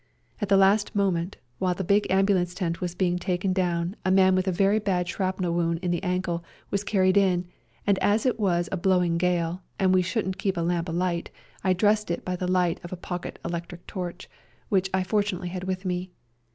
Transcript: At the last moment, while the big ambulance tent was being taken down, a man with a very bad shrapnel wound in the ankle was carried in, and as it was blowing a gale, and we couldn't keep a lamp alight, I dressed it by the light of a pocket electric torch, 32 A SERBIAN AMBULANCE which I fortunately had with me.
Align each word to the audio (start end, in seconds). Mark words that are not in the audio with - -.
At 0.41 0.49
the 0.49 0.57
last 0.57 0.95
moment, 0.95 1.37
while 1.59 1.75
the 1.75 1.83
big 1.83 2.07
ambulance 2.09 2.55
tent 2.55 2.81
was 2.81 2.95
being 2.95 3.19
taken 3.19 3.53
down, 3.53 3.95
a 4.03 4.09
man 4.09 4.33
with 4.33 4.47
a 4.47 4.51
very 4.51 4.79
bad 4.79 5.07
shrapnel 5.07 5.53
wound 5.53 5.77
in 5.83 5.91
the 5.91 6.01
ankle 6.01 6.43
was 6.71 6.83
carried 6.83 7.17
in, 7.17 7.45
and 7.85 7.99
as 7.99 8.25
it 8.25 8.39
was 8.39 8.67
blowing 8.81 9.13
a 9.13 9.17
gale, 9.19 9.61
and 9.77 9.93
we 9.93 10.01
couldn't 10.01 10.39
keep 10.39 10.57
a 10.57 10.61
lamp 10.61 10.89
alight, 10.89 11.29
I 11.63 11.73
dressed 11.73 12.09
it 12.09 12.25
by 12.25 12.35
the 12.35 12.47
light 12.51 12.79
of 12.83 12.91
a 12.91 12.97
pocket 12.97 13.37
electric 13.45 13.85
torch, 13.85 14.23
32 14.23 14.25
A 14.25 14.25
SERBIAN 14.25 14.55
AMBULANCE 14.55 14.69
which 14.69 14.89
I 14.91 15.07
fortunately 15.07 15.49
had 15.49 15.63
with 15.65 15.85
me. 15.85 16.09